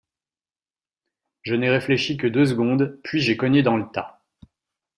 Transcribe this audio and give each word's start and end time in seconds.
Je 1.43 1.53
n’ai 1.53 1.69
réfléchi 1.69 2.17
que 2.17 2.25
deux 2.25 2.47
secondes, 2.47 2.99
puis 3.03 3.21
j’ai 3.21 3.37
cogné 3.37 3.61
dans 3.61 3.77
le 3.77 3.85
tas. 3.91 4.19